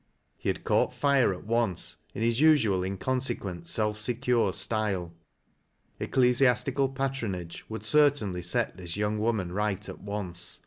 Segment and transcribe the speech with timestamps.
[0.35, 5.13] He had cauglit fire at once, in his usual inconsequent, aolf secure style.
[5.99, 10.59] Ecclesiastical patronage would certainlj set this young woman right at once.